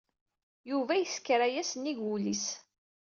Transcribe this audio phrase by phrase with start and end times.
[0.69, 2.45] Yuba yesker aya sennig wul-is